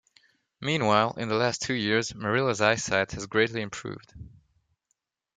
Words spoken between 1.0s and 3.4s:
in the last two years, Marilla's eyesight has